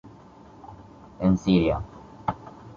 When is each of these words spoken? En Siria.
En 1.29 1.37
Siria. 1.43 1.79